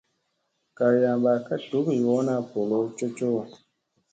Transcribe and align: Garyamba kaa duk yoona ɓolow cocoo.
Garyamba 0.77 1.31
kaa 1.45 1.63
duk 1.69 1.87
yoona 2.01 2.33
ɓolow 2.51 2.85
cocoo. 2.97 3.41